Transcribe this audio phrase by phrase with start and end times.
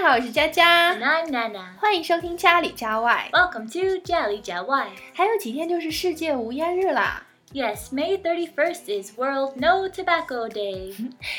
[0.00, 0.94] 家好，我是佳佳。
[0.94, 3.28] 娜娜娜，欢迎收听家里家外。
[3.32, 4.88] Welcome to 家里家外。
[5.12, 7.26] 还有几天就是世界无烟日啦。
[7.52, 10.94] Yes, May 31st is World No Tobacco Day。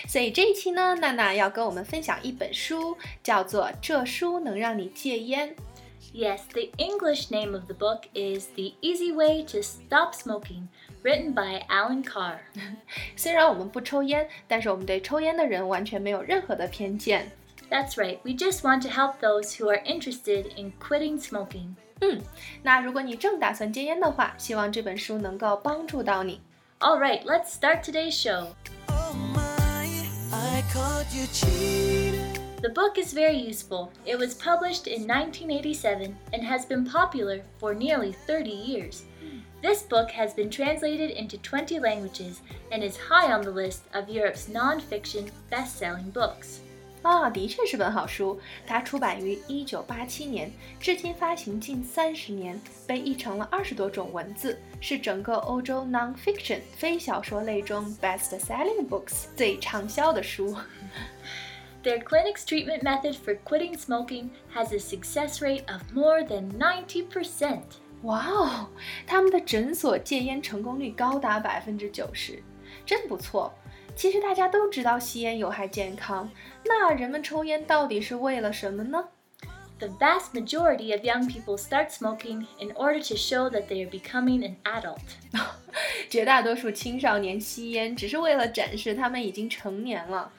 [0.08, 5.50] 所以这一期呢，娜娜要跟我们分享一本书，叫做《这书能让你戒烟》。
[6.14, 10.68] Yes, the English name of the book is The Easy Way to Stop Smoking,
[11.02, 12.36] written by Allen Carr.
[13.18, 17.32] 虽然我们不抽烟，但是我们对抽烟的人完全没有任何的偏见。
[17.71, 21.75] That's right, we just want to help those who are interested in quitting smoking.
[22.63, 26.41] 那如果你正打算戒烟的话，希望这本书能够帮助到你。
[26.79, 28.49] All right, let's start today's show.
[28.89, 32.37] Oh my, I caught you cheating.
[32.61, 33.91] The book is very useful.
[34.05, 39.05] It was published in 1987 and has been popular for nearly 30 years.
[39.63, 44.09] This book has been translated into 20 languages and is high on the list of
[44.09, 46.61] Europe's non-fiction best-selling books.
[47.02, 48.40] 啊，的确是本好书。
[48.68, 60.56] 它出版于一九八七年，至今发行近三十年，被译成了二十多种文字，是整个欧洲 non-fiction 非小说类中 best-selling books 最畅销的书。
[61.84, 67.64] Their clinic's treatment method for quitting smoking has a success rate of more than ninety percent.
[68.04, 68.68] 哇哦，
[69.08, 72.44] 他们的诊所戒烟成功率高达百分之九十，
[72.86, 73.52] 真不错。
[73.95, 76.31] 其实大家都知道吸烟有害健康，
[76.65, 79.09] 那人们抽烟到底是为了什么呢？
[79.79, 83.91] The vast majority of young people start smoking in order to show that they are
[83.91, 85.01] becoming an adult.
[86.09, 90.33] 绝大多数青少年吸烟只是为了展示他们已经成年了。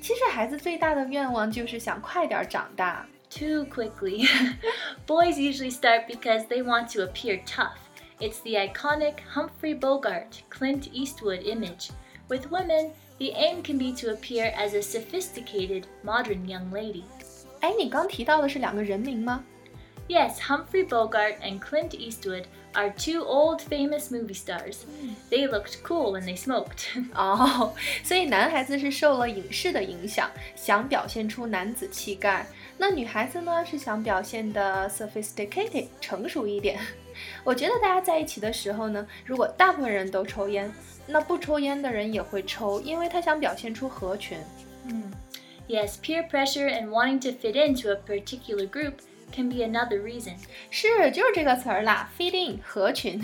[0.00, 3.06] 其实孩子最大的愿望就是想快点长大。
[3.32, 4.28] too quickly.
[5.06, 7.78] Boys usually start because they want to appear tough.
[8.20, 11.90] It's the iconic Humphrey Bogart, Clint Eastwood image.
[12.28, 17.04] With women, the aim can be to appear as a sophisticated, modern young lady.
[17.60, 19.44] 哎，你刚提到的是两个人名吗？
[20.08, 24.78] Yes, Humphrey Bogart and Clint Eastwood are two old famous movie stars.
[25.30, 26.86] They looked cool when they smoked.
[27.14, 27.72] 哦，
[28.02, 32.44] 所以男孩子是受了影视的影响，想表现出男子气概；
[32.76, 36.80] 那女孩子呢，是想表现的 sophisticated 成熟一点。
[37.44, 40.70] 我觉得大家在一起的时候呢，如果大部分人都抽烟，
[41.06, 44.38] 那不抽烟的人也会抽，因为他想表现出合群。
[45.68, 48.94] yes, peer pressure and wanting to fit into a particular group
[49.32, 50.34] can be another reason.
[50.70, 53.22] 是，就是这个词儿啦，fit in 合群。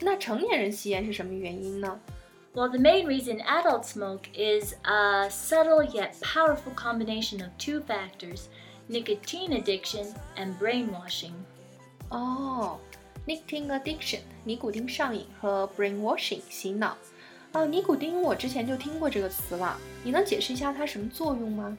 [0.00, 2.00] 那成年人吸烟是什么原因呢？
[2.52, 8.46] Well, the main reason adults smoke is a subtle yet powerful combination of two factors
[8.88, 11.32] nicotine addiction and brainwashing.
[12.08, 12.80] 哦
[13.26, 16.96] ，nicotine addiction，尼古丁上瘾和 brainwashing 洗脑。
[17.52, 21.76] 哦，尼古丁我之前就听过这个词了，你能解释一下它什么作用吗？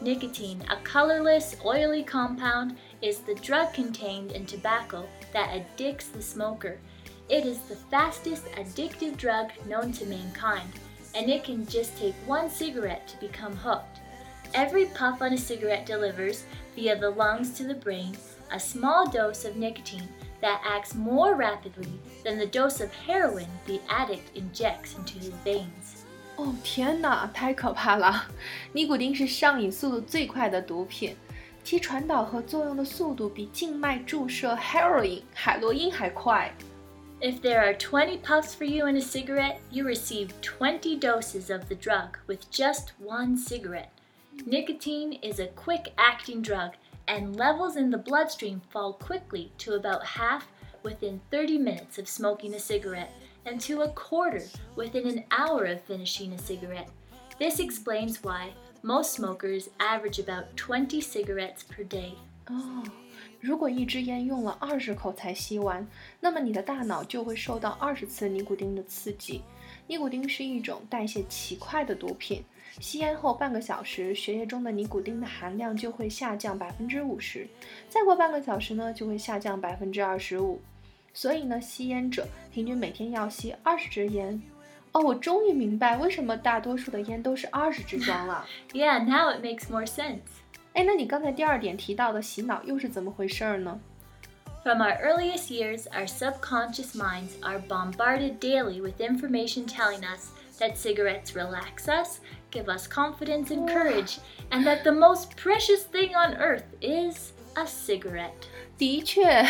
[0.00, 6.78] Nicotine, a colorless, oily compound, is the drug contained in tobacco that addicts the smoker.
[7.28, 10.68] It is the fastest addictive drug known to mankind,
[11.14, 14.00] and it can just take one cigarette to become hooked.
[14.54, 16.44] Every puff on a cigarette delivers,
[16.74, 18.16] via the lungs to the brain,
[18.50, 20.08] a small dose of nicotine
[20.40, 26.04] that acts more rapidly than the dose of heroin the addict injects into his veins.
[26.36, 28.26] 哦天哪，太可怕了！
[28.72, 31.14] 尼古丁是上瘾速度最快的毒品，
[31.62, 36.52] 其传导和作用的速度比静脉注射 heroin 海洛因还快。
[37.20, 41.68] If there are 20 puffs for you in a cigarette, you receive 20 doses of
[41.68, 43.90] the drug with just one cigarette.
[44.44, 46.72] Nicotine is a quick acting drug,
[47.07, 50.47] and levels in the bloodstream fall quickly to about half
[50.83, 53.11] within 30 minutes of smoking a cigarette,
[53.45, 54.43] and to a quarter
[54.75, 56.89] within an hour of finishing a cigarette.
[57.39, 58.51] This explains why
[58.83, 62.15] most smokers average about 20 cigarettes per day.
[62.49, 62.83] 哦，
[63.39, 65.87] 如果一支烟用了二十口才吸完，
[66.19, 69.41] 那么你的大脑就会受到二十次尼古丁的刺激。
[69.87, 72.43] 尼古丁是一种代谢奇快的毒品，
[72.79, 77.47] 吸烟后半个小时，血液中的尼古丁的含量就会下降百分之五十，
[77.87, 80.59] 再过半个小时呢，就会下降百分之二十五。
[81.13, 84.41] 所以呢，吸烟者平均每天要吸二十支烟。
[84.91, 88.45] 哦，我终于明白为什么大多数的烟都是二十支装了。
[88.73, 90.21] Yeah, now it makes more sense.
[90.76, 93.80] 哎，那你刚才第二点提到的洗脑又是怎么回事儿呢？
[94.64, 100.30] From our earliest years, our subconscious minds are bombarded daily with information telling us
[100.60, 102.18] that cigarettes relax us,
[102.52, 104.18] give us confidence and courage,
[104.50, 108.46] and that the most precious thing on earth is a cigarette.
[108.77, 109.43] 的确，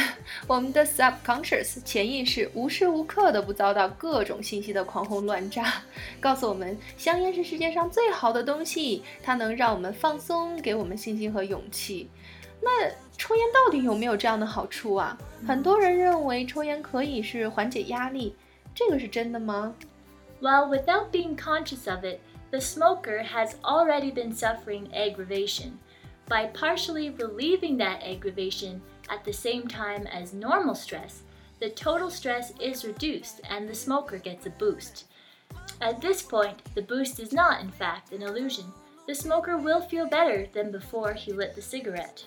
[0.47, 5.83] 我们的 subconscious 潜意识无时无刻的不遭到各种信息的狂轰乱炸，
[6.21, 12.09] 告诉我们香烟是世界上最好的东西，它能让我们放松，给我们信心和勇气。
[12.62, 15.18] 那抽烟到底有没有这样的好处啊？
[15.45, 18.33] 很多人认为抽烟可以是缓解压力，
[18.73, 19.75] 这个是真的吗
[20.39, 22.19] ？Well, without being conscious of it,
[22.50, 25.71] the smoker has already been suffering aggravation.
[26.30, 31.22] By partially relieving that aggravation at the same time as normal stress,
[31.60, 35.04] the total stress is reduced and the smoker gets a boost.
[35.80, 38.66] At this point, the boost is not, in fact, an illusion.
[39.06, 42.22] The smoker will feel better than before he lit the cigarette.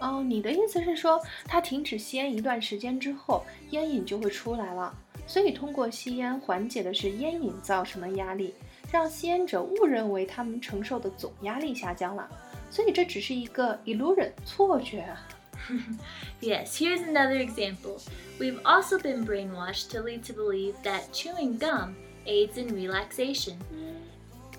[0.00, 4.94] 哦，你的意思是说，他停止吸烟一段时间之后，烟瘾就会出来了。
[5.26, 8.54] 所以通过吸烟缓解的是烟瘾造成的压力，
[8.90, 12.28] 让吸烟者误认为他们承受的总压力下降了。
[12.70, 15.26] 所以这只是一个 illusion 错觉啊。
[16.40, 18.00] Yes, here's another example.
[18.38, 21.96] We've also been brainwashed to lead to believe that chewing gum
[22.26, 23.56] aids in relaxation.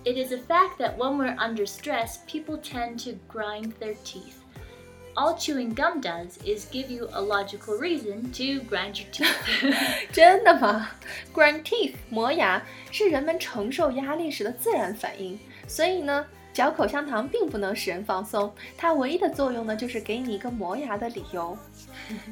[0.04, 4.42] It is a fact that when we're under stress, people tend to grind their teeth.
[5.18, 10.12] All chewing gum does is give you a logical reason to grind your teeth.
[10.12, 10.90] 真的吗？
[11.34, 12.62] Grind teeth 磨牙
[12.92, 21.58] 是人们承受压力时的自然反应，所以呢， 嚼口香糖并不能使人放松，它唯一的作用呢，就是给你一个磨牙的理由。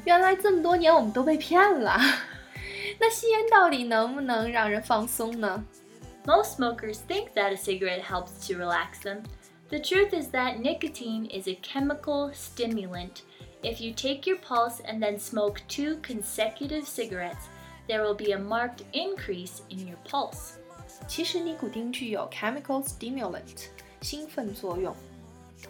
[0.04, 1.98] 原来这么多年我们都被骗了。
[2.98, 5.64] 那吸烟到底能不能让人放松呢？
[6.24, 9.24] Most smokers think that a cigarette helps to relax them.
[9.68, 13.22] The truth is that nicotine is a chemical stimulant.
[13.62, 17.48] If you take your pulse and then smoke two consecutive cigarettes,
[17.88, 20.54] there will be a marked increase in your pulse.
[21.06, 23.66] 其实尼古丁具有 chemical stimulant
[24.01, 24.95] 兴奋作用，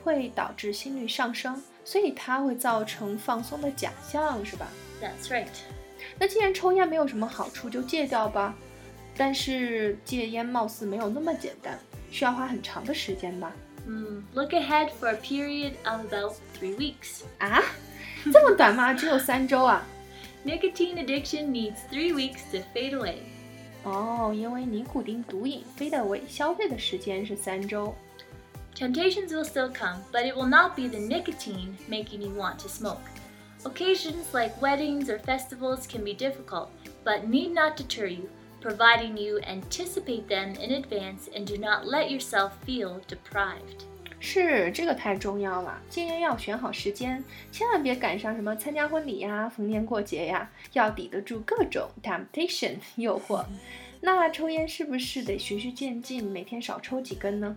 [0.04, 4.68] 会导致心率上升，所以它会造成放松的假象，是吧
[5.02, 5.48] ？That's right.
[6.18, 8.56] 那既然抽烟没有什么好处，就戒掉吧。
[9.18, 11.78] 但是戒烟貌似没有那么简单，
[12.10, 13.52] 需要花很长的时间吧？
[13.86, 17.24] 嗯、mm,，Look ahead for a period of about three weeks.
[17.40, 17.62] 啊，
[18.32, 18.94] 这么短吗？
[18.94, 19.86] 只有三周啊
[20.46, 23.16] ？Nicotine addiction needs three weeks to fade away.
[23.84, 27.94] 哦，因为尼古丁毒瘾 fade away 消费的时间是三周。
[28.79, 33.01] Temptations will still come, but it will not be the nicotine making you want to smoke.
[33.65, 36.69] Occasions like weddings or festivals can be difficult,
[37.05, 38.29] but need not deter you,
[38.61, 43.85] providing you anticipate them in advance and do not let yourself feel deprived.
[44.21, 47.23] 是这个太重要了，戒烟要选好时间，
[47.53, 53.45] 千万别赶上什么参加婚礼呀、逢年过节呀，要抵得住各种 temptation 诱惑。
[54.01, 57.57] 那抽烟是不是得循序渐进，每天少抽几根呢？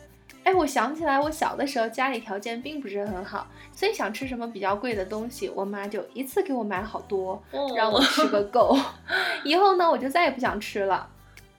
[0.43, 7.41] 哎，我想起来，我小的时候家里条件并不是很好，所以想吃什么比较贵的东西，我妈就一次给我买好多，
[7.75, 8.77] 让我吃个够。
[9.45, 11.07] 以后呢，我就再也不想吃了。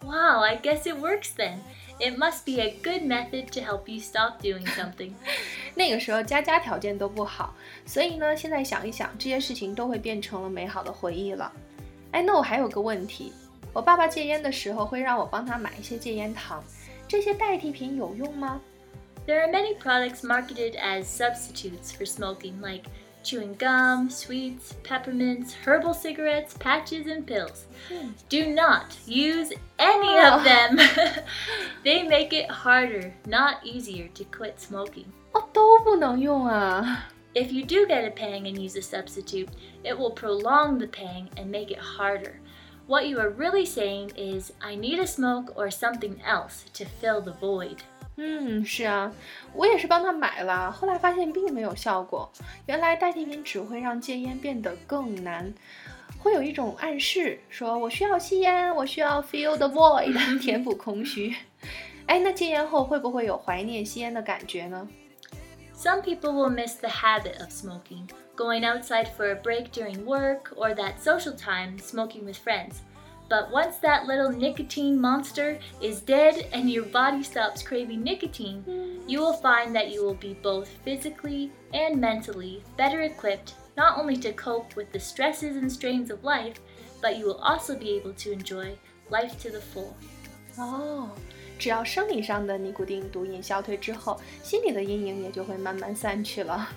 [0.04, 1.58] wow, I guess it works then.
[2.00, 5.12] It must be a good method to help you stop doing something.
[5.76, 7.54] 那个时候家家条件都不好，
[7.86, 11.52] 所以呢，现在想一想，这些事情都会变成了美好的回忆了。
[12.10, 13.32] 哎，那我还有个问题，
[13.72, 16.64] 我爸爸戒烟的时候会让我帮他买一些戒烟糖，
[17.06, 18.60] 这些代替品有用吗？
[19.25, 22.85] There are many products marketed as substitutes for smoking, like
[23.23, 27.65] chewing gum, sweets, peppermints, herbal cigarettes, patches, and pills.
[28.29, 30.79] Do not use any of them.
[31.83, 35.05] they make it harder, not easier, to quit smoking.
[35.33, 37.09] 哦，都不能用啊。
[37.35, 39.49] If you do get a pang and use a substitute,
[39.83, 42.39] it will prolong the pang and make it harder.
[42.87, 47.21] What you are really saying is, I need a smoke or something else to fill
[47.21, 47.83] the void.
[48.16, 49.10] 嗯，是啊，
[49.54, 52.30] 我也是帮他买了，后来发现并没有效果。
[52.66, 55.52] 原来代替品只会让戒烟变得更难，
[56.18, 61.34] 会有一种暗示，说我需要吸烟，我需要 feel the void，填补空虚。
[62.06, 64.86] 哎，那戒烟后会不会有怀念吸烟的感觉呢
[65.74, 70.74] ？Some people will miss the habit of smoking, going outside for a break during work or
[70.74, 72.76] that social time smoking with friends.
[73.29, 78.63] But once that little nicotine monster is dead and your body stops craving nicotine,
[79.05, 84.15] you will find that you will be both physically and mentally better equipped not only
[84.17, 86.61] to cope with the stresses and strains of life,
[87.01, 88.77] but you will also be able to enjoy
[89.09, 89.93] life to the full.
[90.57, 91.09] 哦，
[91.59, 96.69] 只要生理上的尼古丁毒瘾消退之后，心理的阴影也就会慢慢散去了。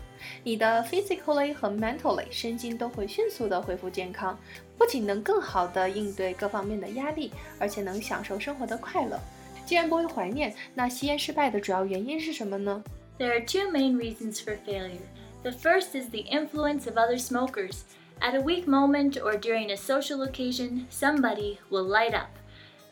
[0.42, 4.38] 你的 physically 和 mentally 身心都会迅速的恢复健康，
[4.76, 9.18] 不仅能更好的应对各方面的压力，而且能享受生活的快乐。
[9.66, 12.82] 既然不会怀念，那吸烟失败的主要原因是什么呢？
[13.18, 15.00] There are two main reasons for failure.
[15.42, 17.82] The first is the influence of other smokers.
[18.20, 22.28] At a weak moment or during a social occasion, somebody will light up.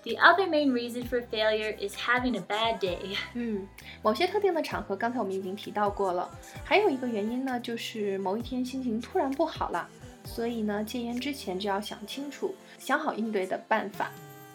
[0.05, 3.17] The other main reason for failure is having a bad day.
[3.35, 3.67] 嗯，
[4.00, 6.31] 某些特定的场合，刚才我们已经提到过了。
[6.64, 9.88] 还有一个原因呢，就是某一天心情突然不好了，
[10.25, 14.11] 所以呢，戒烟之前就要想清楚，想好应对的办法。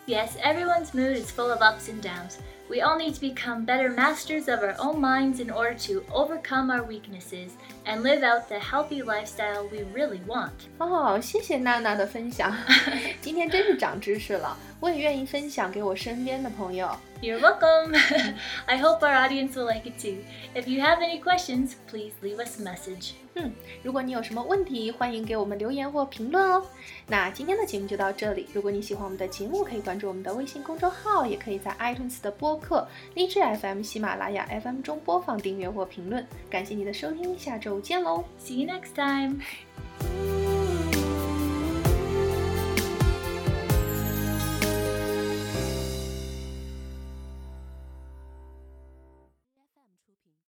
[0.08, 2.38] Yes, everyone's mood is full of ups and downs.
[2.70, 6.72] We all need to become better masters of our own minds in order to overcome
[6.72, 7.52] our weaknesses
[7.86, 10.52] and live out the healthy lifestyle we really want.
[10.80, 12.56] 哦，谢谢娜娜的分享，
[13.22, 14.58] 今天真是长知识了。
[14.80, 16.90] 我也愿意分享给我身边的朋友。
[17.22, 17.96] You're welcome.
[18.66, 20.24] I hope our audience will like it too.
[20.56, 23.12] If you have any questions, please leave us a message.
[23.41, 23.53] 嗯，
[23.85, 26.61] 如果你有什么问题，欢迎给我们留言或评论哦。
[27.07, 28.49] 那今天的节目就到这里。
[28.53, 36.27] 如果你喜欢我们的节目，可以关注我们的微信公众号，也可以在 iTunes 的播客、荔枝 FM、喜马拉雅 FM 中播放、订阅或评论。
[36.51, 38.25] 感谢你的收听，下周见喽。
[38.41, 40.38] See you next time.